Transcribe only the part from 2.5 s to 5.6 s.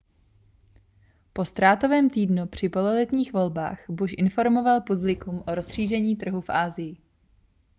pololetních volbách bush informoval publikum o